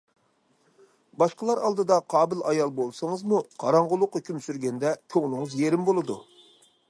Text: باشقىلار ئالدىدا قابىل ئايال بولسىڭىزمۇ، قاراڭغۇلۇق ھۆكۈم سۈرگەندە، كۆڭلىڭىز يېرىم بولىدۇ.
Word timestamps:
باشقىلار 1.23 1.61
ئالدىدا 1.67 1.97
قابىل 2.13 2.41
ئايال 2.53 2.73
بولسىڭىزمۇ، 2.79 3.43
قاراڭغۇلۇق 3.65 4.19
ھۆكۈم 4.19 4.41
سۈرگەندە، 4.49 4.97
كۆڭلىڭىز 5.17 5.59
يېرىم 5.63 5.89
بولىدۇ. 5.91 6.19